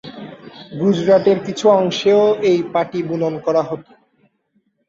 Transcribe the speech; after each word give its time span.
গুজরাটের 0.79 1.37
কিছু 1.45 1.65
অংশেও 1.79 2.23
এই 2.49 2.59
পাটি 2.73 2.99
বুনন 3.09 3.33
করা 3.45 3.61
হত। 3.69 3.83